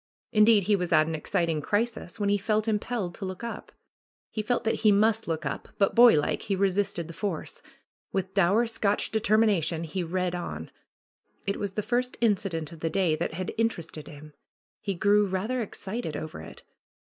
[0.31, 3.71] Indeed he was at an exciting crisis, when he felt im pelled to look up.
[4.31, 7.61] He felt that he must look up, but boylike he resisted the force.
[8.11, 10.71] With dour Scotch deter mination he read on.
[11.45, 14.33] It was the first incident of the day that had interested him.
[14.81, 16.63] He grew rather excited over it.